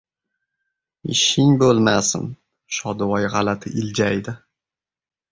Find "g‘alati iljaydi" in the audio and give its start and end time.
3.35-4.33